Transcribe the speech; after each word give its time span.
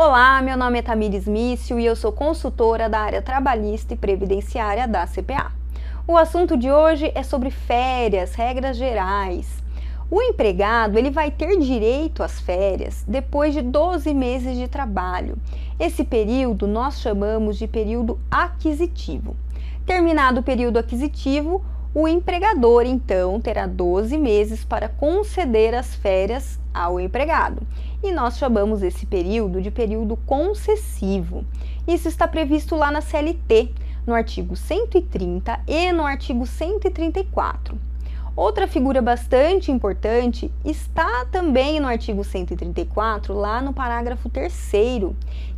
Olá, 0.00 0.40
meu 0.40 0.56
nome 0.56 0.78
é 0.78 0.82
Tamires 0.82 1.26
Mício 1.26 1.76
e 1.76 1.84
eu 1.84 1.96
sou 1.96 2.12
consultora 2.12 2.88
da 2.88 3.00
área 3.00 3.20
trabalhista 3.20 3.94
e 3.94 3.96
previdenciária 3.96 4.86
da 4.86 5.04
CPA. 5.08 5.50
O 6.06 6.16
assunto 6.16 6.56
de 6.56 6.70
hoje 6.70 7.10
é 7.16 7.24
sobre 7.24 7.50
férias, 7.50 8.32
regras 8.36 8.76
gerais. 8.76 9.60
O 10.08 10.22
empregado 10.22 10.96
ele 10.96 11.10
vai 11.10 11.32
ter 11.32 11.58
direito 11.58 12.22
às 12.22 12.40
férias 12.40 13.04
depois 13.08 13.52
de 13.52 13.60
12 13.60 14.14
meses 14.14 14.56
de 14.56 14.68
trabalho. 14.68 15.36
Esse 15.80 16.04
período 16.04 16.68
nós 16.68 17.00
chamamos 17.00 17.58
de 17.58 17.66
período 17.66 18.20
aquisitivo. 18.30 19.34
Terminado 19.84 20.38
o 20.38 20.44
período 20.44 20.78
aquisitivo, 20.78 21.60
o 21.92 22.06
empregador 22.06 22.84
então 22.86 23.40
terá 23.40 23.66
12 23.66 24.16
meses 24.16 24.64
para 24.64 24.88
conceder 24.88 25.74
as 25.74 25.96
férias 25.96 26.60
ao 26.72 27.00
empregado. 27.00 27.66
E 28.02 28.12
nós 28.12 28.38
chamamos 28.38 28.82
esse 28.82 29.04
período 29.04 29.60
de 29.60 29.70
período 29.70 30.16
concessivo. 30.16 31.44
Isso 31.86 32.06
está 32.06 32.28
previsto 32.28 32.76
lá 32.76 32.90
na 32.92 33.00
CLT, 33.00 33.72
no 34.06 34.14
artigo 34.14 34.54
130 34.54 35.60
e 35.66 35.90
no 35.90 36.04
artigo 36.04 36.46
134. 36.46 37.76
Outra 38.36 38.68
figura 38.68 39.02
bastante 39.02 39.72
importante 39.72 40.48
está 40.64 41.24
também 41.24 41.80
no 41.80 41.88
artigo 41.88 42.22
134, 42.22 43.34
lá 43.34 43.60
no 43.60 43.72
parágrafo 43.72 44.28
3, 44.28 44.70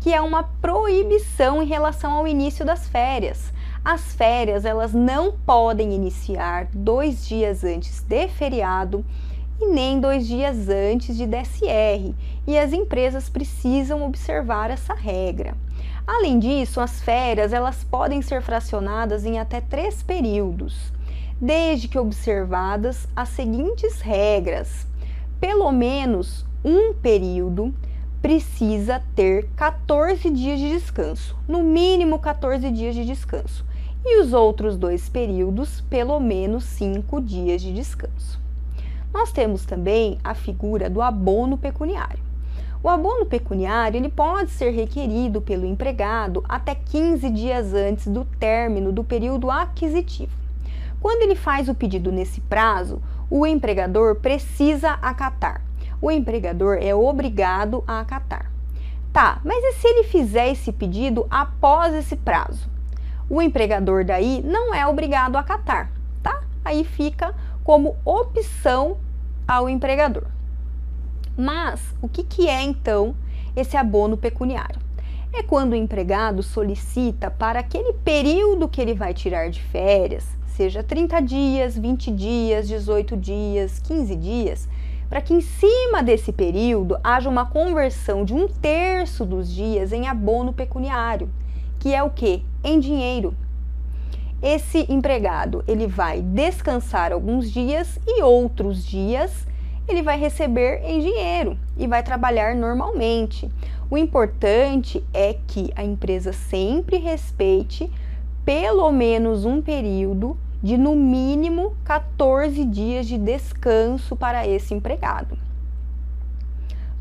que 0.00 0.14
é 0.14 0.20
uma 0.20 0.44
proibição 0.44 1.60
em 1.60 1.66
relação 1.66 2.12
ao 2.12 2.28
início 2.28 2.64
das 2.64 2.86
férias. 2.86 3.52
As 3.84 4.14
férias 4.14 4.64
elas 4.64 4.92
não 4.92 5.32
podem 5.32 5.92
iniciar 5.92 6.68
dois 6.72 7.26
dias 7.26 7.64
antes 7.64 8.00
de 8.02 8.28
feriado 8.28 9.04
e 9.60 9.66
nem 9.66 10.00
dois 10.00 10.26
dias 10.26 10.68
antes 10.68 11.16
de 11.16 11.26
DSR, 11.26 12.14
e 12.46 12.58
as 12.58 12.72
empresas 12.72 13.28
precisam 13.28 14.06
observar 14.06 14.70
essa 14.70 14.94
regra. 14.94 15.56
Além 16.06 16.38
disso, 16.38 16.80
as 16.80 17.00
férias 17.00 17.52
elas 17.52 17.84
podem 17.84 18.22
ser 18.22 18.40
fracionadas 18.40 19.24
em 19.24 19.38
até 19.38 19.60
três 19.60 20.02
períodos, 20.02 20.92
desde 21.40 21.88
que 21.88 21.98
observadas 21.98 23.06
as 23.14 23.28
seguintes 23.28 24.00
regras: 24.00 24.86
pelo 25.40 25.70
menos 25.70 26.46
um 26.64 26.94
período 26.94 27.74
precisa 28.22 29.02
ter 29.14 29.48
14 29.56 30.30
dias 30.30 30.58
de 30.58 30.70
descanso, 30.70 31.36
no 31.46 31.62
mínimo 31.62 32.18
14 32.18 32.70
dias 32.70 32.94
de 32.94 33.04
descanso, 33.04 33.64
e 34.04 34.20
os 34.20 34.32
outros 34.32 34.76
dois 34.76 35.08
períodos, 35.08 35.80
pelo 35.82 36.18
menos 36.18 36.64
5 36.64 37.20
dias 37.20 37.60
de 37.60 37.72
descanso. 37.72 38.47
Nós 39.12 39.32
temos 39.32 39.64
também 39.64 40.18
a 40.22 40.34
figura 40.34 40.88
do 40.90 41.02
abono 41.02 41.56
pecuniário. 41.56 42.28
O 42.82 42.88
abono 42.88 43.26
pecuniário 43.26 43.98
ele 43.98 44.08
pode 44.08 44.50
ser 44.52 44.70
requerido 44.70 45.40
pelo 45.40 45.66
empregado 45.66 46.44
até 46.48 46.74
15 46.74 47.28
dias 47.30 47.74
antes 47.74 48.06
do 48.06 48.24
término 48.24 48.92
do 48.92 49.02
período 49.02 49.50
aquisitivo. 49.50 50.32
Quando 51.00 51.22
ele 51.22 51.34
faz 51.34 51.68
o 51.68 51.74
pedido 51.74 52.12
nesse 52.12 52.40
prazo, 52.40 53.00
o 53.30 53.46
empregador 53.46 54.16
precisa 54.16 54.92
acatar. 55.02 55.60
O 56.00 56.10
empregador 56.10 56.78
é 56.80 56.94
obrigado 56.94 57.82
a 57.86 58.00
acatar. 58.00 58.50
Tá, 59.12 59.40
mas 59.44 59.62
e 59.64 59.72
se 59.72 59.88
ele 59.88 60.04
fizer 60.04 60.48
esse 60.48 60.70
pedido 60.70 61.26
após 61.30 61.94
esse 61.94 62.14
prazo? 62.14 62.68
O 63.28 63.42
empregador 63.42 64.04
daí 64.04 64.42
não 64.44 64.72
é 64.72 64.86
obrigado 64.86 65.36
a 65.36 65.40
acatar, 65.40 65.90
tá? 66.22 66.42
Aí 66.64 66.84
fica 66.84 67.34
como 67.68 67.96
opção 68.02 68.96
ao 69.46 69.68
empregador. 69.68 70.24
Mas 71.36 71.82
o 72.00 72.08
que, 72.08 72.24
que 72.24 72.48
é 72.48 72.62
então 72.62 73.14
esse 73.54 73.76
abono 73.76 74.16
pecuniário? 74.16 74.80
É 75.34 75.42
quando 75.42 75.72
o 75.72 75.76
empregado 75.76 76.42
solicita 76.42 77.30
para 77.30 77.60
aquele 77.60 77.92
período 77.92 78.70
que 78.70 78.80
ele 78.80 78.94
vai 78.94 79.12
tirar 79.12 79.50
de 79.50 79.60
férias, 79.60 80.26
seja 80.46 80.82
30 80.82 81.20
dias, 81.20 81.76
20 81.76 82.10
dias, 82.10 82.68
18 82.68 83.14
dias, 83.18 83.78
15 83.80 84.16
dias, 84.16 84.66
para 85.06 85.20
que 85.20 85.34
em 85.34 85.42
cima 85.42 86.02
desse 86.02 86.32
período 86.32 86.98
haja 87.04 87.28
uma 87.28 87.44
conversão 87.44 88.24
de 88.24 88.32
um 88.32 88.48
terço 88.48 89.26
dos 89.26 89.46
dias 89.46 89.92
em 89.92 90.08
abono 90.08 90.54
pecuniário, 90.54 91.28
que 91.78 91.94
é 91.94 92.02
o 92.02 92.08
que? 92.08 92.42
Em 92.64 92.80
dinheiro 92.80 93.36
esse 94.42 94.86
empregado 94.88 95.64
ele 95.66 95.86
vai 95.86 96.22
descansar 96.22 97.12
alguns 97.12 97.50
dias 97.50 97.98
e 98.06 98.22
outros 98.22 98.86
dias 98.86 99.46
ele 99.88 100.02
vai 100.02 100.18
receber 100.18 100.82
em 100.84 101.00
dinheiro 101.00 101.58
e 101.76 101.86
vai 101.86 102.02
trabalhar 102.02 102.54
normalmente. 102.54 103.50
O 103.90 103.96
importante 103.96 105.02
é 105.14 105.34
que 105.46 105.72
a 105.74 105.82
empresa 105.82 106.32
sempre 106.32 106.98
respeite 106.98 107.90
pelo 108.44 108.92
menos 108.92 109.44
um 109.44 109.62
período 109.62 110.36
de 110.62 110.76
no 110.76 110.94
mínimo 110.94 111.74
14 111.84 112.64
dias 112.64 113.06
de 113.06 113.16
descanso 113.16 114.14
para 114.14 114.46
esse 114.46 114.74
empregado. 114.74 115.47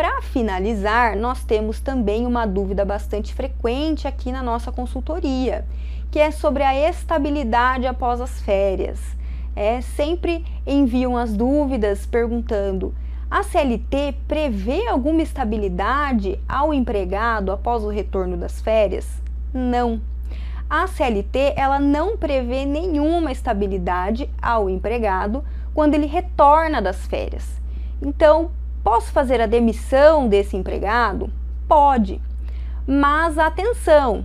Para 0.00 0.22
finalizar, 0.22 1.14
nós 1.14 1.44
temos 1.44 1.78
também 1.78 2.24
uma 2.24 2.46
dúvida 2.46 2.86
bastante 2.86 3.34
frequente 3.34 4.08
aqui 4.08 4.32
na 4.32 4.42
nossa 4.42 4.72
consultoria, 4.72 5.66
que 6.10 6.18
é 6.18 6.30
sobre 6.30 6.62
a 6.62 6.74
estabilidade 6.88 7.86
após 7.86 8.18
as 8.18 8.40
férias. 8.40 8.98
É, 9.54 9.82
sempre 9.82 10.42
enviam 10.66 11.18
as 11.18 11.36
dúvidas 11.36 12.06
perguntando: 12.06 12.94
a 13.30 13.42
CLT 13.42 14.14
prevê 14.26 14.88
alguma 14.88 15.20
estabilidade 15.20 16.40
ao 16.48 16.72
empregado 16.72 17.52
após 17.52 17.84
o 17.84 17.90
retorno 17.90 18.38
das 18.38 18.58
férias? 18.58 19.06
Não. 19.52 20.00
A 20.70 20.86
CLT 20.86 21.52
ela 21.56 21.78
não 21.78 22.16
prevê 22.16 22.64
nenhuma 22.64 23.30
estabilidade 23.32 24.30
ao 24.40 24.70
empregado 24.70 25.44
quando 25.74 25.92
ele 25.92 26.06
retorna 26.06 26.80
das 26.80 27.06
férias. 27.06 27.60
Então, 28.00 28.50
posso 28.82 29.12
fazer 29.12 29.40
a 29.40 29.46
demissão 29.46 30.28
desse 30.28 30.56
empregado? 30.56 31.30
Pode. 31.68 32.20
Mas 32.86 33.38
atenção, 33.38 34.24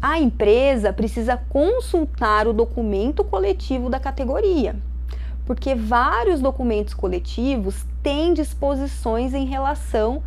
a 0.00 0.18
empresa 0.18 0.92
precisa 0.92 1.36
consultar 1.48 2.46
o 2.46 2.52
documento 2.52 3.24
coletivo 3.24 3.88
da 3.88 4.00
categoria, 4.00 4.76
porque 5.46 5.74
vários 5.74 6.40
documentos 6.40 6.92
coletivos 6.92 7.86
têm 8.02 8.34
disposições 8.34 9.32
em 9.32 9.46
relação 9.46 10.22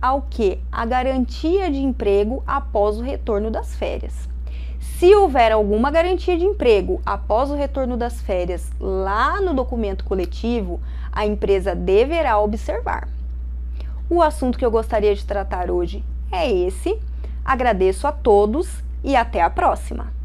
ao 0.00 0.22
que? 0.22 0.60
A 0.70 0.84
garantia 0.84 1.70
de 1.70 1.78
emprego 1.78 2.42
após 2.46 2.98
o 2.98 3.02
retorno 3.02 3.50
das 3.50 3.74
férias. 3.74 4.28
Se 4.80 5.14
houver 5.14 5.52
alguma 5.52 5.90
garantia 5.90 6.38
de 6.38 6.44
emprego 6.44 7.00
após 7.04 7.50
o 7.50 7.54
retorno 7.54 7.96
das 7.96 8.20
férias 8.20 8.70
lá 8.80 9.40
no 9.40 9.52
documento 9.52 10.04
coletivo, 10.04 10.80
a 11.12 11.26
empresa 11.26 11.74
deverá 11.74 12.38
observar. 12.38 13.08
O 14.08 14.22
assunto 14.22 14.58
que 14.58 14.64
eu 14.64 14.70
gostaria 14.70 15.14
de 15.14 15.24
tratar 15.24 15.70
hoje 15.70 16.04
é 16.32 16.50
esse. 16.50 16.98
Agradeço 17.44 18.06
a 18.06 18.12
todos 18.12 18.82
e 19.04 19.14
até 19.14 19.42
a 19.42 19.50
próxima! 19.50 20.15